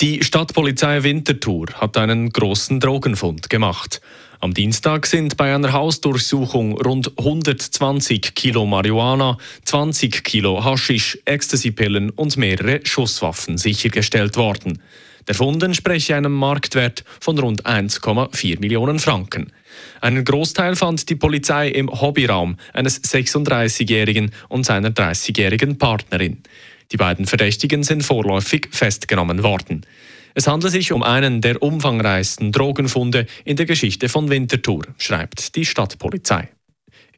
[0.00, 4.00] Die Stadtpolizei Winterthur hat einen großen Drogenfund gemacht.
[4.40, 12.36] Am Dienstag sind bei einer Hausdurchsuchung rund 120 Kilo Marihuana, 20 Kilo Haschisch, Ecstasy-Pillen und
[12.36, 14.82] mehrere Schusswaffen sichergestellt worden.
[15.28, 19.52] Der Fund entspreche einem Marktwert von rund 1,4 Millionen Franken.
[20.00, 26.42] Einen Großteil fand die Polizei im Hobbyraum eines 36-Jährigen und seiner 30-jährigen Partnerin.
[26.94, 29.84] Die beiden Verdächtigen sind vorläufig festgenommen worden.
[30.34, 35.64] Es handelt sich um einen der umfangreichsten Drogenfunde in der Geschichte von Winterthur, schreibt die
[35.64, 36.50] Stadtpolizei.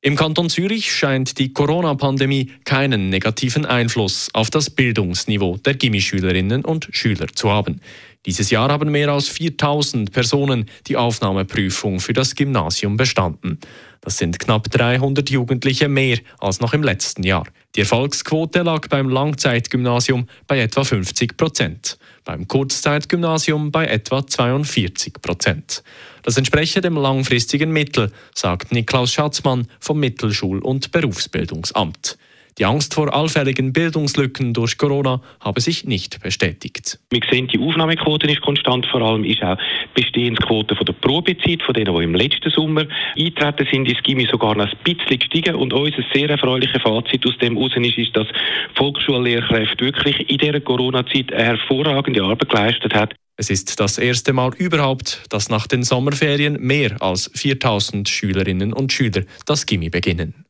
[0.00, 6.88] Im Kanton Zürich scheint die Corona-Pandemie keinen negativen Einfluss auf das Bildungsniveau der Gimmischülerinnen und
[6.92, 7.80] Schüler zu haben.
[8.26, 13.58] Dieses Jahr haben mehr als 4000 Personen die Aufnahmeprüfung für das Gymnasium bestanden.
[14.04, 17.46] Das sind knapp 300 Jugendliche mehr als noch im letzten Jahr.
[17.74, 25.82] Die Erfolgsquote lag beim Langzeitgymnasium bei etwa 50 Prozent, beim Kurzzeitgymnasium bei etwa 42 Prozent.
[26.22, 32.18] Das entspreche dem langfristigen Mittel, sagt Niklaus Schatzmann vom Mittelschul- und Berufsbildungsamt.
[32.58, 37.00] Die Angst vor allfälligen Bildungslücken durch Corona habe sich nicht bestätigt.
[37.10, 38.86] Wir sehen, die Aufnahmequote ist konstant.
[38.86, 39.56] Vor allem ist auch
[39.96, 42.86] die Bestehensquote von der Probezeit, von denen, die im letzten Sommer
[43.18, 45.56] eintreten sind, ist Gimmi sogar noch ein bisschen gestiegen.
[45.56, 48.28] Und unser sehr erfreuliches Fazit aus dem heraus ist, ist, dass
[48.76, 53.14] Volksschullehrkräfte wirklich in dieser Corona-Zeit eine hervorragende Arbeit geleistet haben.
[53.36, 58.92] Es ist das erste Mal überhaupt, dass nach den Sommerferien mehr als 4000 Schülerinnen und
[58.92, 60.43] Schüler das Gimmi beginnen.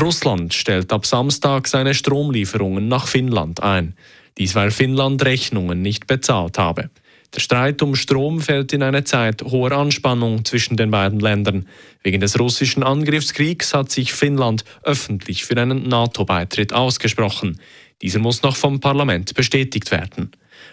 [0.00, 3.94] Russland stellt ab Samstag seine Stromlieferungen nach Finnland ein.
[4.38, 6.90] Dies weil Finnland Rechnungen nicht bezahlt habe.
[7.34, 11.66] Der Streit um Strom fällt in eine Zeit hoher Anspannung zwischen den beiden Ländern.
[12.02, 17.58] Wegen des russischen Angriffskriegs hat sich Finnland öffentlich für einen NATO-Beitritt ausgesprochen.
[18.02, 20.32] Dieser muss noch vom Parlament bestätigt werden.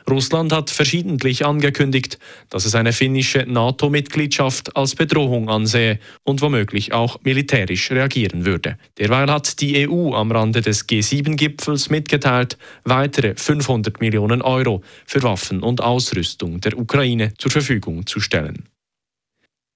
[0.10, 2.20] Russland hat verschiedentlich angekündigt,
[2.50, 8.78] dass es eine finnische NATO-Mitgliedschaft als Bedrohung ansehe und womöglich auch militärisch reagieren würde.
[8.98, 15.62] Derweil hat die EU am Rande des G7-Gipfels mitgeteilt, weitere 500 Millionen Euro für Waffen
[15.62, 18.70] und Ausrüstung der Ukraine zur Verfügung zu stellen.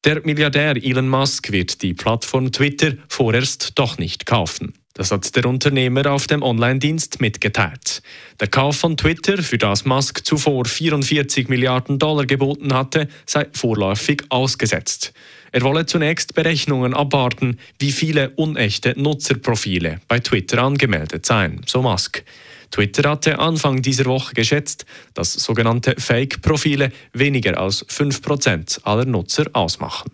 [0.05, 4.73] Der Milliardär Elon Musk wird die Plattform Twitter vorerst doch nicht kaufen.
[4.95, 8.03] Das hat der Unternehmer auf dem Online-Dienst mitgeteilt.
[8.39, 14.23] Der Kauf von Twitter, für das Musk zuvor 44 Milliarden Dollar geboten hatte, sei vorläufig
[14.29, 15.13] ausgesetzt.
[15.51, 22.23] Er wolle zunächst Berechnungen abwarten, wie viele unechte Nutzerprofile bei Twitter angemeldet seien, so Musk.
[22.69, 30.11] Twitter hatte Anfang dieser Woche geschätzt, dass sogenannte Fake-Profile weniger als 5% aller Nutzer ausmachen.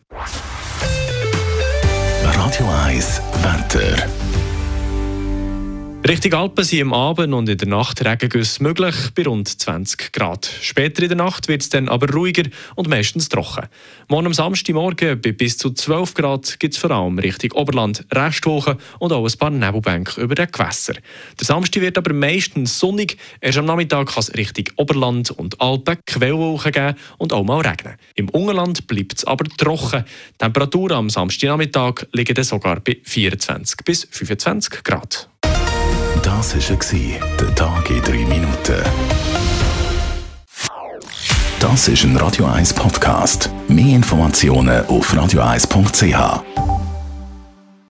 [2.24, 4.19] Radio 1 Wetter.
[6.10, 10.50] Richtung Alpen sind am Abend und in der Nacht Regengüsse möglich bei rund 20 Grad.
[10.60, 13.68] Später in der Nacht wird es dann aber ruhiger und meistens trocken.
[14.08, 18.78] Morgen am Samstagmorgen bei bis zu 12 Grad gibt es vor allem Richtung Oberland Restwochen
[18.98, 20.94] und auch ein paar Nebelbänke über den Gewässer.
[21.40, 23.18] Der Samstag wird aber meistens sonnig.
[23.40, 27.98] Erst am Nachmittag kann es Richtung Oberland und Alpen Quellwolken geben und auch mal regnen.
[28.16, 30.06] Im Ungerland bleibt es aber trocken.
[30.34, 35.29] Die Temperaturen am Samstagnachmittag liegen dann sogar bei 24 bis 25 Grad.
[36.40, 36.78] Das war
[37.38, 38.82] der Tag in 3 Minuten.
[41.60, 43.50] Das ist ein Radio 1 Podcast.
[43.68, 46.69] Mehr Informationen auf radio1.ch.